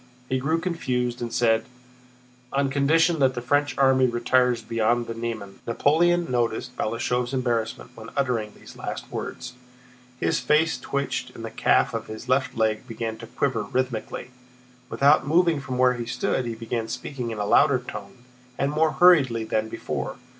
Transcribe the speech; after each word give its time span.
He 0.29 0.39
grew 0.39 0.59
confused 0.59 1.21
and 1.21 1.31
said: 1.31 1.63
"On 2.53 2.71
condition 2.71 3.19
that 3.19 3.35
the 3.35 3.39
French 3.41 3.77
army 3.77 4.07
retires 4.07 4.63
beyond 4.63 5.05
the 5.05 5.13
Niemen." 5.13 5.59
Napoleon 5.67 6.25
noticed 6.31 6.75
Balashëv's 6.75 7.35
embarrassment 7.35 7.91
when 7.93 8.09
uttering 8.17 8.51
these 8.55 8.75
last 8.75 9.11
words; 9.11 9.53
his 10.19 10.39
face 10.39 10.79
twitched 10.79 11.35
and 11.35 11.45
the 11.45 11.51
calf 11.51 11.93
of 11.93 12.07
his 12.07 12.27
left 12.27 12.57
leg 12.57 12.87
began 12.87 13.15
to 13.17 13.27
quiver 13.27 13.61
rhythmically. 13.61 14.31
Without 14.89 15.27
moving 15.27 15.61
from 15.61 15.77
where 15.77 15.93
he 15.93 16.07
stood 16.07 16.45
he 16.47 16.55
began 16.55 16.87
speaking 16.87 17.29
in 17.29 17.37
a 17.37 17.45
louder 17.45 17.77
tone 17.77 18.23
and 18.57 18.71
more 18.71 18.93
hurriedly 18.93 19.43
than 19.43 19.69
before. 19.69 20.15